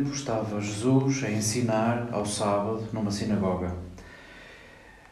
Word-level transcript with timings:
Tempo 0.00 0.14
estava 0.14 0.60
Jesus 0.60 1.22
a 1.24 1.30
ensinar 1.30 2.08
ao 2.10 2.24
sábado 2.24 2.88
numa 2.90 3.10
sinagoga. 3.10 3.76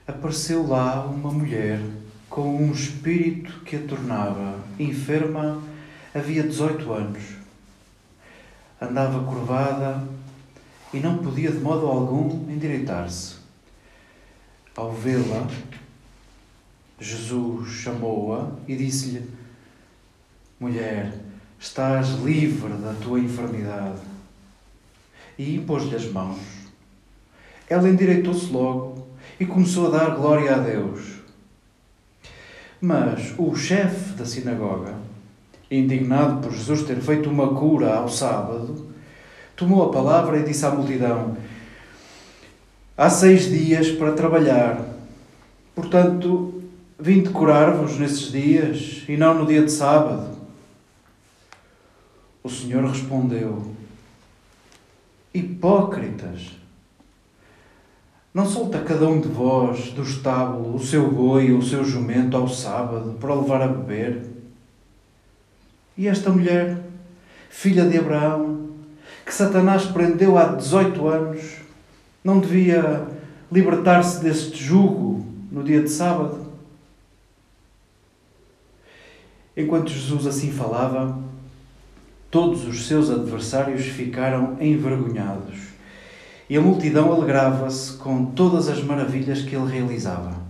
Apareceu 0.07 0.67
lá 0.67 1.05
uma 1.05 1.31
mulher 1.31 1.79
com 2.31 2.57
um 2.57 2.73
espírito 2.73 3.61
que 3.65 3.77
a 3.77 3.83
tornava 3.83 4.59
enferma 4.79 5.63
havia 6.15 6.43
18 6.43 6.91
anos. 6.91 7.23
Andava 8.81 9.23
curvada 9.25 10.03
e 10.95 11.01
não 11.01 11.19
podia 11.19 11.53
de 11.53 11.59
modo 11.59 11.87
algum 11.87 12.51
endireitar-se. 12.51 13.37
Ao 14.75 14.91
vê-la, 14.93 15.47
Jesus 16.99 17.69
chamou-a 17.69 18.53
e 18.67 18.75
disse-lhe: 18.75 19.29
Mulher, 20.59 21.13
estás 21.61 22.09
livre 22.21 22.73
da 22.75 22.95
tua 22.95 23.21
enfermidade. 23.21 24.18
E 25.39 25.57
impôs-lhe 25.57 25.95
as 25.95 26.11
mãos. 26.11 26.39
Ela 27.69 27.89
endireitou-se 27.89 28.51
logo 28.51 29.07
e 29.39 29.47
começou 29.47 29.87
a 29.87 29.99
dar 29.99 30.17
glória 30.17 30.55
a 30.55 30.59
Deus. 30.59 31.19
Mas 32.81 33.35
o 33.37 33.55
chefe 33.55 34.15
da 34.15 34.25
sinagoga, 34.25 34.95
indignado 35.71 36.41
por 36.41 36.53
Jesus 36.53 36.83
ter 36.83 36.97
feito 37.01 37.29
uma 37.29 37.55
cura 37.55 37.95
ao 37.95 38.09
sábado, 38.09 38.89
tomou 39.57 39.85
a 39.85 39.93
palavra 39.93 40.39
e 40.39 40.45
disse 40.45 40.65
à 40.65 40.71
multidão: 40.71 41.37
Há 42.97 43.11
seis 43.11 43.49
dias 43.51 43.91
para 43.91 44.13
trabalhar, 44.13 44.81
portanto, 45.75 46.63
vim 46.99 47.23
curar-vos 47.23 47.99
nesses 47.99 48.33
dias 48.33 49.05
e 49.09 49.17
não 49.17 49.35
no 49.35 49.47
dia 49.47 49.63
de 49.63 49.71
sábado. 49.71 50.37
O 52.43 52.49
Senhor 52.49 52.85
respondeu: 52.85 53.78
Hipócritas! 55.39 56.59
Não 58.35 58.45
solta 58.45 58.81
cada 58.81 59.09
um 59.09 59.21
de 59.21 59.29
vós 59.29 59.91
do 59.93 60.03
estábulo 60.03 60.77
o 60.77 60.85
seu 60.85 61.11
boi 61.11 61.53
ou 61.53 61.59
o 61.59 61.63
seu 61.63 61.85
jumento 61.85 62.37
ao 62.37 62.49
sábado 62.49 63.17
para 63.21 63.35
o 63.35 63.43
levar 63.43 63.63
a 63.63 63.69
beber? 63.69 64.23
E 65.97 66.07
esta 66.07 66.31
mulher, 66.31 66.79
filha 67.49 67.85
de 67.89 67.99
Abraão, 67.99 68.69
que 69.25 69.33
Satanás 69.33 69.87
prendeu 69.87 70.37
há 70.37 70.45
18 70.45 71.07
anos, 71.07 71.57
não 72.23 72.41
devia 72.41 73.07
libertar-se 73.51 74.23
deste 74.23 74.63
jugo 74.63 75.25
no 75.51 75.63
dia 75.63 75.83
de 75.83 75.89
sábado? 75.89 76.47
Enquanto 79.57 79.91
Jesus 79.91 80.27
assim 80.27 80.53
falava, 80.53 81.19
todos 82.31 82.67
os 82.67 82.87
seus 82.87 83.11
adversários 83.11 83.87
ficaram 83.87 84.57
envergonhados 84.61 85.69
e 86.49 86.57
a 86.57 86.61
multidão 86.61 87.13
alegrava-se 87.13 87.97
com 87.99 88.25
todas 88.25 88.69
as 88.69 88.83
maravilhas 88.83 89.43
que 89.43 89.55
ele 89.55 89.71
realizava. 89.71 90.47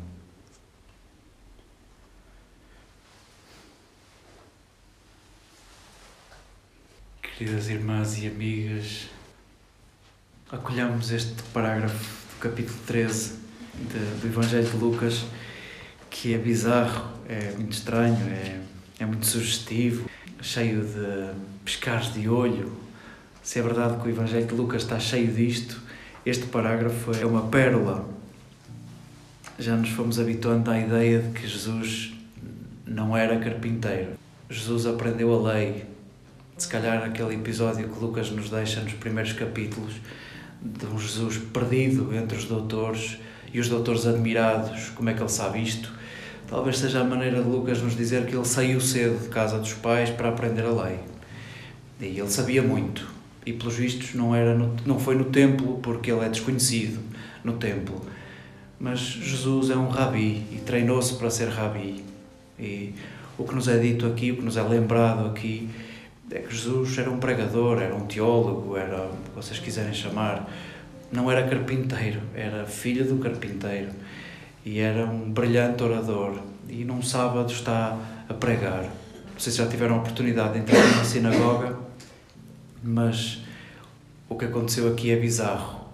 Queridas 7.36 7.68
irmãs 7.68 8.18
e 8.18 8.26
amigas, 8.26 9.08
acolhamos 10.50 11.10
este 11.10 11.40
parágrafo 11.52 12.34
do 12.34 12.40
capítulo 12.40 12.78
13 12.86 13.34
de, 13.74 14.20
do 14.20 14.26
Evangelho 14.26 14.68
de 14.68 14.76
Lucas, 14.76 15.24
que 16.10 16.34
é 16.34 16.38
bizarro, 16.38 17.08
é 17.28 17.52
muito 17.52 17.72
estranho, 17.72 18.16
é, 18.28 18.60
é 18.98 19.06
muito 19.06 19.26
sugestivo, 19.26 20.08
cheio 20.40 20.82
de 20.82 21.30
pescares 21.64 22.12
de 22.12 22.28
olho. 22.28 22.72
Se 23.42 23.58
é 23.58 23.62
verdade 23.62 24.00
que 24.00 24.08
o 24.08 24.10
Evangelho 24.10 24.46
de 24.46 24.54
Lucas 24.54 24.82
está 24.82 24.98
cheio 24.98 25.32
disto, 25.32 25.80
este 26.24 26.46
parágrafo 26.46 27.12
é 27.12 27.24
uma 27.24 27.42
pérola. 27.42 28.08
Já 29.58 29.76
nos 29.76 29.90
fomos 29.90 30.20
habituando 30.20 30.70
à 30.70 30.78
ideia 30.78 31.20
de 31.20 31.30
que 31.30 31.46
Jesus 31.46 32.12
não 32.86 33.16
era 33.16 33.38
carpinteiro. 33.38 34.12
Jesus 34.48 34.86
aprendeu 34.86 35.34
a 35.34 35.52
lei. 35.52 35.84
Se 36.56 36.68
calhar 36.68 37.02
aquele 37.04 37.34
episódio 37.34 37.88
que 37.88 38.00
Lucas 38.00 38.30
nos 38.30 38.50
deixa 38.50 38.80
nos 38.80 38.94
primeiros 38.94 39.32
capítulos, 39.32 39.94
de 40.60 40.86
um 40.86 40.98
Jesus 40.98 41.38
perdido 41.38 42.14
entre 42.14 42.36
os 42.36 42.44
doutores 42.44 43.18
e 43.52 43.60
os 43.60 43.68
doutores 43.68 44.06
admirados, 44.06 44.90
como 44.90 45.08
é 45.08 45.14
que 45.14 45.20
ele 45.20 45.28
sabe 45.28 45.62
isto? 45.62 45.92
Talvez 46.48 46.78
seja 46.78 47.00
a 47.00 47.04
maneira 47.04 47.42
de 47.42 47.48
Lucas 47.48 47.82
nos 47.82 47.94
dizer 47.94 48.24
que 48.24 48.34
ele 48.34 48.44
saiu 48.44 48.80
cedo 48.80 49.22
de 49.22 49.28
casa 49.28 49.58
dos 49.58 49.74
pais 49.74 50.08
para 50.08 50.30
aprender 50.30 50.64
a 50.64 50.70
lei. 50.70 50.98
E 52.00 52.18
ele 52.18 52.30
sabia 52.30 52.62
muito. 52.62 53.06
E 53.44 53.52
pelos 53.52 53.74
vistos 53.74 54.14
não, 54.14 54.34
era 54.34 54.54
no, 54.54 54.74
não 54.86 54.98
foi 54.98 55.14
no 55.14 55.26
templo, 55.26 55.78
porque 55.82 56.10
ele 56.10 56.24
é 56.24 56.28
desconhecido 56.30 57.00
no 57.44 57.54
templo. 57.54 58.00
Mas 58.80 58.98
Jesus 58.98 59.68
é 59.68 59.76
um 59.76 59.88
rabi 59.88 60.46
e 60.50 60.62
treinou-se 60.64 61.16
para 61.16 61.28
ser 61.28 61.48
rabi. 61.48 62.02
E 62.58 62.94
o 63.36 63.44
que 63.44 63.54
nos 63.54 63.68
é 63.68 63.76
dito 63.76 64.06
aqui, 64.06 64.32
o 64.32 64.36
que 64.36 64.42
nos 64.42 64.56
é 64.56 64.62
lembrado 64.62 65.26
aqui, 65.26 65.68
é 66.30 66.38
que 66.38 66.54
Jesus 66.54 66.96
era 66.96 67.10
um 67.10 67.18
pregador, 67.18 67.78
era 67.78 67.94
um 67.94 68.06
teólogo, 68.06 68.74
era 68.74 69.04
o 69.04 69.10
que 69.10 69.36
vocês 69.36 69.58
quiserem 69.58 69.92
chamar. 69.92 70.48
Não 71.12 71.30
era 71.30 71.46
carpinteiro, 71.46 72.20
era 72.34 72.64
filho 72.64 73.04
do 73.04 73.18
carpinteiro 73.18 73.90
e 74.68 74.80
era 74.80 75.06
um 75.06 75.30
brilhante 75.30 75.82
orador 75.82 76.34
e 76.68 76.84
num 76.84 77.00
sábado 77.00 77.50
está 77.50 77.96
a 78.28 78.34
pregar. 78.34 78.82
Não 78.82 79.38
sei 79.38 79.50
se 79.50 79.56
já 79.56 79.66
tiveram 79.66 79.94
a 79.94 79.98
oportunidade 79.98 80.52
de 80.52 80.58
entrar 80.58 80.86
numa 80.88 81.04
sinagoga, 81.04 81.74
mas 82.82 83.40
o 84.28 84.36
que 84.36 84.44
aconteceu 84.44 84.92
aqui 84.92 85.10
é 85.10 85.16
bizarro. 85.16 85.86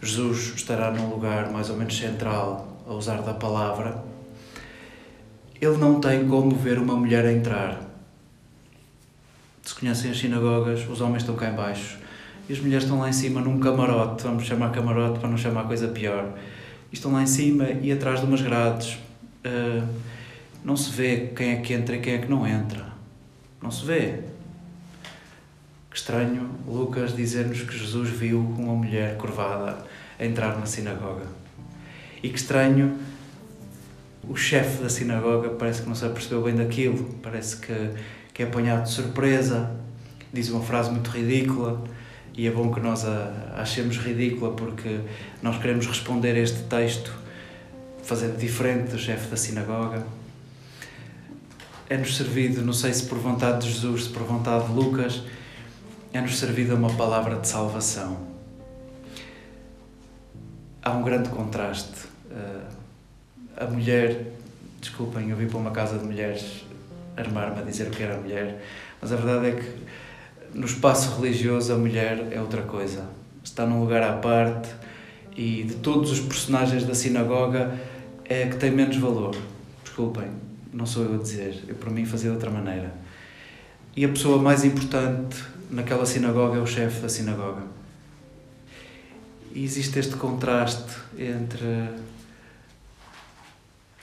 Jesus 0.00 0.54
estará 0.56 0.90
num 0.90 1.10
lugar 1.10 1.50
mais 1.50 1.68
ou 1.68 1.76
menos 1.76 1.94
central 1.94 2.74
a 2.88 2.94
usar 2.94 3.20
da 3.20 3.34
palavra. 3.34 4.02
Ele 5.60 5.76
não 5.76 6.00
tem 6.00 6.26
como 6.26 6.56
ver 6.56 6.78
uma 6.78 6.96
mulher 6.96 7.26
entrar. 7.26 7.82
Se 9.62 9.74
conhecem 9.74 10.10
as 10.10 10.18
sinagogas, 10.18 10.88
os 10.88 11.02
homens 11.02 11.22
estão 11.22 11.36
cá 11.36 11.50
embaixo 11.50 11.98
e 12.48 12.52
as 12.54 12.58
mulheres 12.60 12.84
estão 12.84 13.00
lá 13.00 13.10
em 13.10 13.12
cima 13.12 13.42
num 13.42 13.60
camarote, 13.60 14.22
vamos 14.22 14.44
chamar 14.44 14.72
camarote 14.72 15.18
para 15.18 15.28
não 15.28 15.36
chamar 15.36 15.64
coisa 15.64 15.88
pior 15.88 16.32
estão 16.98 17.12
lá 17.12 17.22
em 17.22 17.26
cima 17.26 17.68
e 17.82 17.92
atrás 17.92 18.20
de 18.20 18.26
umas 18.26 18.40
grades. 18.40 18.98
Uh, 19.44 19.86
não 20.64 20.76
se 20.76 20.90
vê 20.90 21.32
quem 21.36 21.52
é 21.52 21.56
que 21.56 21.74
entra 21.74 21.96
e 21.96 22.00
quem 22.00 22.14
é 22.14 22.18
que 22.18 22.28
não 22.28 22.46
entra. 22.46 22.86
Não 23.62 23.70
se 23.70 23.84
vê. 23.84 24.20
Que 25.90 25.96
estranho 25.96 26.50
Lucas 26.66 27.14
dizer-nos 27.14 27.62
que 27.62 27.76
Jesus 27.76 28.08
viu 28.10 28.40
uma 28.40 28.74
mulher 28.74 29.16
curvada 29.16 29.84
entrar 30.18 30.58
na 30.58 30.66
sinagoga. 30.66 31.26
E 32.22 32.28
que 32.28 32.38
estranho 32.38 32.98
o 34.28 34.36
chefe 34.36 34.82
da 34.82 34.88
sinagoga 34.88 35.50
parece 35.50 35.82
que 35.82 35.88
não 35.88 35.94
se 35.94 36.04
apercebeu 36.04 36.42
bem 36.42 36.54
daquilo, 36.54 37.14
parece 37.22 37.58
que, 37.58 37.90
que 38.32 38.42
é 38.42 38.46
apanhado 38.46 38.84
de 38.84 38.90
surpresa, 38.90 39.70
diz 40.32 40.48
uma 40.48 40.62
frase 40.62 40.90
muito 40.90 41.10
ridícula 41.10 41.84
e 42.36 42.46
é 42.48 42.50
bom 42.50 42.72
que 42.72 42.80
nós 42.80 43.04
a 43.04 43.32
achemos 43.56 43.96
ridícula 43.96 44.52
porque 44.52 45.00
nós 45.42 45.56
queremos 45.58 45.86
responder 45.86 46.32
a 46.32 46.38
este 46.40 46.62
texto 46.64 47.12
fazendo 48.02 48.36
diferente 48.36 48.90
do 48.90 48.98
chefe 48.98 49.28
da 49.28 49.36
sinagoga. 49.36 50.04
É-nos 51.88 52.16
servido, 52.16 52.62
não 52.62 52.72
sei 52.72 52.92
se 52.92 53.06
por 53.06 53.18
vontade 53.18 53.66
de 53.66 53.72
Jesus, 53.72 54.04
se 54.04 54.10
por 54.10 54.22
vontade 54.24 54.66
de 54.66 54.72
Lucas, 54.72 55.22
é-nos 56.12 56.38
servida 56.38 56.74
uma 56.74 56.92
palavra 56.94 57.36
de 57.36 57.46
salvação. 57.46 58.26
Há 60.82 60.90
um 60.90 61.02
grande 61.02 61.28
contraste. 61.28 62.08
Eh, 62.30 62.64
a 63.56 63.66
mulher, 63.66 64.32
desculpem, 64.80 65.30
eu 65.30 65.36
vim 65.36 65.46
para 65.46 65.58
uma 65.58 65.70
casa 65.70 65.98
de 65.98 66.04
mulheres 66.04 66.64
armar-me 67.16 67.60
a 67.60 67.62
dizer 67.62 67.86
o 67.86 67.90
que 67.90 68.02
era 68.02 68.16
mulher, 68.16 68.62
mas 69.00 69.12
a 69.12 69.16
verdade 69.16 69.46
é 69.46 69.52
que 69.52 69.84
no 70.54 70.66
espaço 70.66 71.20
religioso 71.20 71.72
a 71.72 71.76
mulher 71.76 72.28
é 72.30 72.40
outra 72.40 72.62
coisa. 72.62 73.08
Está 73.42 73.66
num 73.66 73.80
lugar 73.80 74.02
à 74.02 74.14
parte 74.14 74.70
e 75.36 75.64
de 75.64 75.74
todos 75.74 76.12
os 76.12 76.20
personagens 76.20 76.84
da 76.84 76.94
sinagoga 76.94 77.78
é 78.24 78.46
que 78.46 78.56
tem 78.56 78.70
menos 78.70 78.96
valor. 78.96 79.36
Desculpem, 79.82 80.30
não 80.72 80.86
sou 80.86 81.04
eu 81.04 81.14
a 81.16 81.18
dizer, 81.18 81.64
eu 81.68 81.74
para 81.74 81.90
mim 81.90 82.06
fazia 82.06 82.30
de 82.30 82.36
outra 82.36 82.50
maneira. 82.50 82.94
E 83.96 84.04
a 84.04 84.08
pessoa 84.08 84.40
mais 84.40 84.64
importante 84.64 85.36
naquela 85.70 86.06
sinagoga 86.06 86.58
é 86.58 86.60
o 86.60 86.66
chefe 86.66 87.00
da 87.00 87.08
sinagoga. 87.08 87.62
E 89.52 89.62
existe 89.62 89.98
este 89.98 90.16
contraste 90.16 90.94
entre 91.18 91.88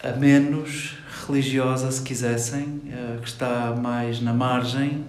a 0.04 0.12
menos 0.18 0.98
religiosa, 1.26 1.92
se 1.92 2.02
quisessem, 2.02 2.82
que 3.22 3.28
está 3.28 3.76
mais 3.76 4.22
na 4.22 4.34
margem, 4.34 5.06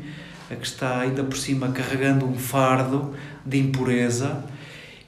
a 0.52 0.56
que 0.56 0.66
está 0.66 1.00
ainda 1.00 1.24
por 1.24 1.36
cima 1.36 1.72
carregando 1.72 2.26
um 2.26 2.38
fardo 2.38 3.14
de 3.44 3.58
impureza 3.58 4.44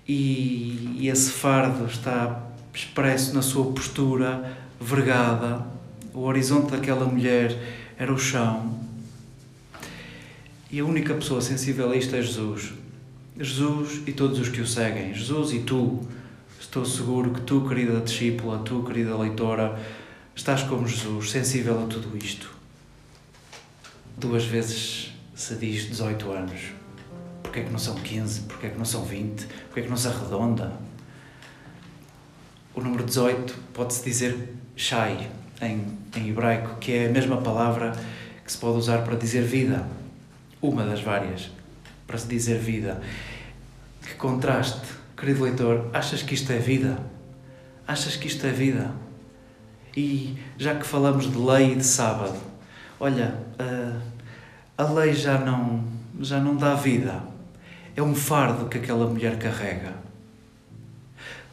e, 0.08 0.96
e 0.98 1.08
esse 1.08 1.30
fardo 1.30 1.84
está 1.86 2.42
expresso 2.72 3.34
na 3.34 3.42
sua 3.42 3.72
postura 3.72 4.56
vergada. 4.80 5.66
O 6.12 6.20
horizonte 6.20 6.70
daquela 6.70 7.04
mulher 7.04 7.56
era 7.98 8.12
o 8.12 8.18
chão. 8.18 8.78
E 10.70 10.80
a 10.80 10.84
única 10.84 11.14
pessoa 11.14 11.40
sensível 11.40 11.90
a 11.90 11.96
isto 11.96 12.16
é 12.16 12.22
Jesus. 12.22 12.72
Jesus 13.38 14.02
e 14.06 14.12
todos 14.12 14.38
os 14.38 14.48
que 14.48 14.60
o 14.60 14.66
seguem. 14.66 15.14
Jesus 15.14 15.52
e 15.52 15.60
tu. 15.60 16.00
Estou 16.58 16.84
seguro 16.84 17.30
que 17.30 17.42
tu, 17.42 17.68
querida 17.68 18.00
discípula, 18.00 18.58
tu, 18.58 18.82
querida 18.82 19.16
leitora, 19.16 19.78
estás 20.34 20.62
como 20.62 20.88
Jesus, 20.88 21.30
sensível 21.30 21.84
a 21.84 21.86
tudo 21.86 22.16
isto. 22.16 22.50
Duas 24.16 24.44
vezes 24.44 25.13
se 25.34 25.56
diz 25.56 25.88
18 25.88 26.32
anos. 26.32 26.60
Porquê 27.42 27.60
é 27.60 27.62
que 27.64 27.70
não 27.70 27.78
são 27.78 27.94
15? 27.96 28.42
Porquê 28.42 28.66
é 28.66 28.70
que 28.70 28.78
não 28.78 28.84
são 28.84 29.04
20? 29.04 29.46
Porquê 29.46 29.80
é 29.80 29.82
que 29.82 29.88
não 29.88 29.96
se 29.96 30.08
arredonda? 30.08 30.72
O 32.74 32.80
número 32.80 33.04
18 33.04 33.54
pode-se 33.72 34.04
dizer 34.04 34.54
shai 34.76 35.30
em, 35.60 35.86
em 36.16 36.28
hebraico, 36.28 36.76
que 36.78 36.92
é 36.92 37.06
a 37.06 37.10
mesma 37.10 37.36
palavra 37.38 37.92
que 38.44 38.50
se 38.50 38.58
pode 38.58 38.78
usar 38.78 39.02
para 39.02 39.16
dizer 39.16 39.42
vida. 39.42 39.86
Uma 40.60 40.84
das 40.84 41.00
várias 41.00 41.50
para 42.06 42.18
se 42.18 42.26
dizer 42.26 42.58
vida. 42.58 43.00
Que 44.02 44.14
contraste, 44.14 44.86
querido 45.16 45.44
leitor, 45.44 45.90
achas 45.92 46.22
que 46.22 46.34
isto 46.34 46.52
é 46.52 46.58
vida? 46.58 46.98
Achas 47.86 48.16
que 48.16 48.26
isto 48.26 48.46
é 48.46 48.50
vida? 48.50 48.90
E 49.96 50.36
já 50.58 50.74
que 50.74 50.84
falamos 50.84 51.30
de 51.30 51.38
lei 51.38 51.72
e 51.72 51.76
de 51.76 51.84
sábado, 51.84 52.38
olha, 52.98 53.38
a, 53.58 54.00
a 54.76 54.84
lei 54.84 55.12
já 55.12 55.38
não, 55.38 55.84
já 56.20 56.40
não 56.40 56.56
dá 56.56 56.74
vida. 56.74 57.22
É 57.96 58.02
um 58.02 58.14
fardo 58.14 58.66
que 58.66 58.78
aquela 58.78 59.06
mulher 59.06 59.38
carrega. 59.38 59.92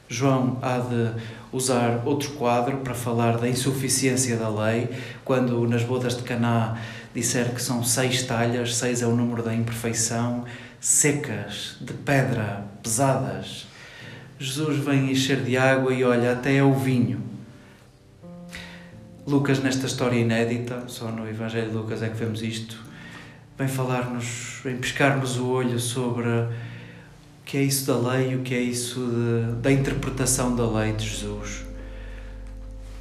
João 0.10 0.58
há 0.62 0.80
de 0.80 1.22
usar 1.54 2.02
outro 2.06 2.32
quadro 2.32 2.78
para 2.78 2.94
falar 2.94 3.38
da 3.38 3.48
insuficiência 3.48 4.36
da 4.38 4.50
lei, 4.50 4.90
quando 5.24 5.68
nas 5.68 5.84
bodas 5.84 6.18
de 6.18 6.24
Caná 6.24 6.78
disser 7.14 7.54
que 7.54 7.62
são 7.62 7.84
seis 7.84 8.24
talhas, 8.24 8.76
seis 8.76 9.02
é 9.02 9.08
o 9.08 9.16
número 9.16 9.44
da 9.44 9.54
imperfeição, 9.54 10.46
secas, 10.80 11.78
de 11.80 11.94
pedra, 11.94 12.66
pesadas. 12.82 13.68
Jesus 14.40 14.84
vem 14.84 15.12
encher 15.12 15.44
de 15.44 15.56
água 15.56 15.94
e 15.94 16.04
olha, 16.04 16.34
até 16.34 16.56
é 16.56 16.64
o 16.64 16.74
vinho. 16.74 17.22
Lucas, 19.28 19.60
nesta 19.60 19.86
história 19.86 20.18
inédita, 20.18 20.86
só 20.88 21.12
no 21.12 21.30
Evangelho 21.30 21.70
de 21.70 21.76
Lucas 21.76 22.02
é 22.02 22.10
que 22.10 22.18
vemos 22.18 22.42
isto, 22.42 22.91
vem 23.62 23.68
falar-nos, 23.68 24.60
vem 24.63 24.78
pescar-nos 24.78 25.38
o 25.38 25.48
olho 25.48 25.80
sobre 25.80 26.28
o 26.28 26.50
que 27.46 27.58
é 27.58 27.62
isso 27.62 27.86
da 27.86 28.12
lei, 28.12 28.36
o 28.36 28.40
que 28.40 28.56
é 28.56 28.60
isso 28.60 29.00
de, 29.06 29.62
da 29.62 29.72
interpretação 29.72 30.56
da 30.56 30.68
lei 30.68 30.94
de 30.94 31.08
Jesus. 31.08 31.63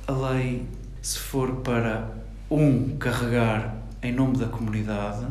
A 0.07 0.13
lei, 0.13 0.67
se 1.01 1.19
for 1.19 1.51
para 1.63 2.11
um 2.51 2.95
carregar 2.99 3.75
em 4.03 4.13
nome 4.13 4.37
da 4.37 4.49
comunidade, 4.49 5.27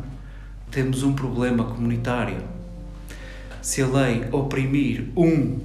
temos 0.68 1.04
um 1.04 1.12
problema 1.12 1.62
comunitário. 1.62 2.42
Se 3.62 3.82
a 3.82 3.86
lei 3.86 4.24
oprimir 4.32 5.10
um, 5.16 5.60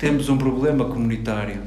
temos 0.00 0.28
um 0.28 0.36
problema 0.36 0.86
comunitário. 0.86 1.62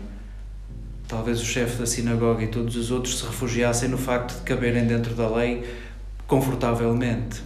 Talvez 1.07 1.39
o 1.39 1.45
chefe 1.45 1.77
da 1.77 1.85
sinagoga 1.85 2.43
e 2.43 2.47
todos 2.47 2.75
os 2.75 2.91
outros 2.91 3.19
se 3.19 3.25
refugiassem 3.25 3.87
no 3.87 3.97
facto 3.97 4.35
de 4.39 4.41
caberem 4.41 4.85
dentro 4.85 5.15
da 5.15 5.33
lei 5.33 5.86
confortavelmente. 6.27 7.41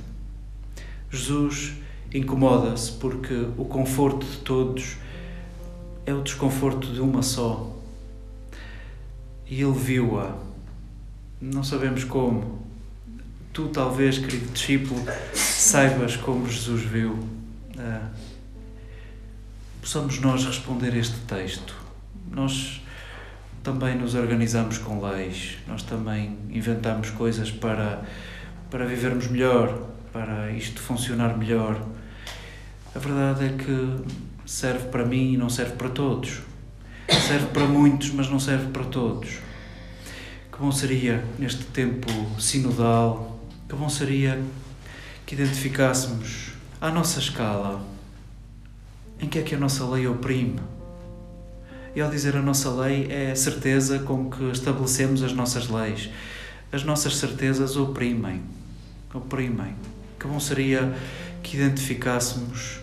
Jesus 1.10 1.74
incomoda-se 2.14 2.92
porque 2.94 3.48
o 3.58 3.66
conforto 3.66 4.26
de 4.26 4.38
todos 4.38 4.98
é 6.06 6.14
o 6.14 6.22
desconforto 6.22 6.92
de 6.92 7.00
uma 7.00 7.22
só. 7.22 7.72
E 9.48 9.62
ele 9.62 9.78
viu-a. 9.78 10.36
Não 11.40 11.64
sabemos 11.64 12.04
como, 12.04 12.60
tu, 13.52 13.68
talvez, 13.70 14.18
querido 14.18 14.52
discípulo, 14.52 15.02
saibas 15.34 16.16
como 16.16 16.48
Jesus 16.48 16.84
viu. 16.84 17.18
Ah, 17.78 18.10
possamos 19.82 20.20
nós 20.20 20.46
responder 20.46 20.96
este 20.96 21.20
texto. 21.22 21.76
Nós 22.30 22.82
também 23.64 23.96
nos 23.96 24.16
organizamos 24.16 24.78
com 24.78 25.02
leis, 25.06 25.58
nós 25.68 25.84
também 25.84 26.38
inventamos 26.50 27.10
coisas 27.10 27.52
para, 27.52 28.04
para 28.72 28.86
vivermos 28.86 29.28
melhor, 29.28 29.90
para 30.13 30.50
isto 30.51 30.82
funcionar 30.82 31.38
melhor. 31.38 31.86
A 32.96 33.00
verdade 33.00 33.46
é 33.46 33.50
que 33.50 34.04
serve 34.46 34.88
para 34.88 35.06
mim 35.06 35.34
e 35.34 35.38
não 35.38 35.50
serve 35.50 35.74
para 35.74 35.90
todos. 35.90 36.40
Serve 37.28 37.48
para 37.48 37.66
muitos, 37.66 38.12
mas 38.12 38.30
não 38.30 38.40
serve 38.40 38.72
para 38.72 38.86
todos. 38.86 39.40
Que 40.50 40.58
bom 40.58 40.72
seria, 40.72 41.22
neste 41.38 41.66
tempo 41.66 42.08
sinodal, 42.40 43.40
que 43.68 43.75
bom 43.75 43.90
seria 43.90 44.42
que 45.25 45.36
identificássemos 45.36 46.54
à 46.80 46.90
nossa 46.90 47.20
escala 47.20 47.86
em 49.20 49.28
que 49.28 49.38
é 49.38 49.42
que 49.42 49.54
a 49.54 49.60
nossa 49.60 49.86
lei 49.86 50.08
oprime. 50.08 50.60
E 51.94 52.00
ao 52.00 52.10
dizer 52.10 52.38
a 52.38 52.42
nossa 52.42 52.72
lei, 52.72 53.08
é 53.10 53.32
a 53.32 53.36
certeza 53.36 54.00
com 54.00 54.30
que 54.30 54.46
estabelecemos 54.46 55.22
as 55.24 55.34
nossas 55.34 55.68
leis. 55.68 56.10
As 56.72 56.86
nossas 56.86 57.18
certezas 57.18 57.75
oprimem. 57.75 58.61
Oprimem. 59.13 59.75
Que 60.20 60.27
bom 60.27 60.39
seria 60.39 60.94
que 61.44 61.58
identificássemos 61.58 62.80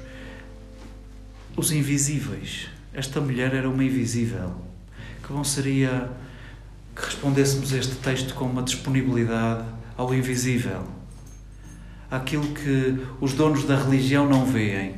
os 1.56 1.73
invisíveis. 1.73 2.68
Esta 2.92 3.20
mulher 3.20 3.54
era 3.54 3.68
uma 3.68 3.85
invisível. 3.85 4.54
Que 5.23 5.32
bom 5.32 5.44
seria 5.44 6.11
que 6.99 7.04
respondêssemos 7.04 7.73
este 7.73 7.94
texto 7.97 8.35
com 8.35 8.44
uma 8.44 8.62
disponibilidade 8.62 9.64
ao 9.97 10.12
invisível, 10.12 10.85
aquilo 12.11 12.54
que 12.54 13.06
os 13.20 13.32
donos 13.32 13.64
da 13.64 13.76
religião 13.76 14.28
não 14.28 14.44
veem, 14.44 14.97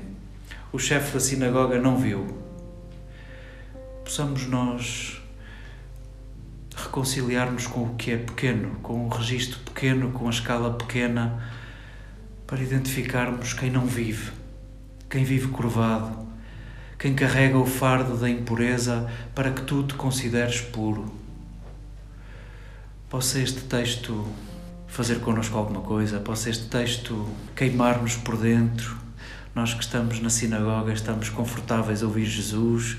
o 0.72 0.78
chefe 0.78 1.12
da 1.12 1.20
sinagoga 1.20 1.78
não 1.78 1.98
viu. 1.98 2.26
Possamos 4.04 4.46
nós 4.46 5.19
reconciliar-nos 6.90 7.68
com 7.68 7.84
o 7.84 7.94
que 7.94 8.10
é 8.10 8.16
pequeno, 8.16 8.74
com 8.82 9.06
o 9.06 9.08
registro 9.08 9.60
pequeno, 9.60 10.10
com 10.10 10.26
a 10.26 10.30
escala 10.30 10.72
pequena, 10.72 11.40
para 12.48 12.60
identificarmos 12.60 13.54
quem 13.54 13.70
não 13.70 13.86
vive, 13.86 14.32
quem 15.08 15.22
vive 15.22 15.46
curvado, 15.48 16.26
quem 16.98 17.14
carrega 17.14 17.56
o 17.56 17.64
fardo 17.64 18.16
da 18.16 18.28
impureza 18.28 19.08
para 19.36 19.52
que 19.52 19.62
tu 19.62 19.84
te 19.84 19.94
consideres 19.94 20.60
puro. 20.60 21.14
Possa 23.08 23.38
este 23.38 23.60
texto 23.60 24.26
fazer 24.88 25.20
connosco 25.20 25.56
alguma 25.56 25.82
coisa, 25.82 26.18
possa 26.18 26.50
este 26.50 26.66
texto 26.66 27.28
queimar-nos 27.54 28.16
por 28.16 28.36
dentro. 28.36 28.98
Nós 29.54 29.74
que 29.74 29.84
estamos 29.84 30.20
na 30.20 30.28
sinagoga, 30.28 30.92
estamos 30.92 31.28
confortáveis 31.28 32.02
a 32.02 32.06
ouvir 32.06 32.24
Jesus, 32.24 32.96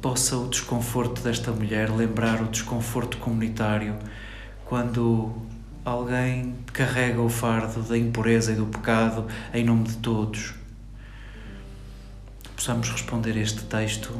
possa 0.00 0.36
o 0.36 0.48
desconforto 0.48 1.22
desta 1.22 1.50
mulher 1.52 1.90
lembrar 1.90 2.42
o 2.42 2.46
desconforto 2.46 3.16
comunitário 3.18 3.96
quando 4.64 5.32
alguém 5.84 6.54
carrega 6.72 7.20
o 7.20 7.28
fardo 7.28 7.82
da 7.82 7.96
impureza 7.96 8.52
e 8.52 8.56
do 8.56 8.66
pecado 8.66 9.26
em 9.54 9.64
nome 9.64 9.84
de 9.84 9.96
todos. 9.98 10.54
Possamos 12.54 12.88
responder 12.90 13.36
este 13.36 13.64
texto 13.64 14.12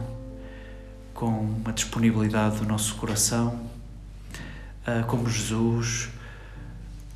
com 1.13 1.29
uma 1.29 1.73
disponibilidade 1.73 2.59
do 2.59 2.67
nosso 2.67 2.95
coração, 2.97 3.59
como 5.09 5.29
Jesus 5.29 6.11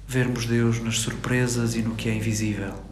vermos 0.09 0.47
Deus 0.47 0.81
nas 0.81 0.99
surpresas 0.99 1.77
e 1.77 1.83
no 1.83 1.95
que 1.95 2.09
é 2.09 2.15
invisível. 2.15 2.90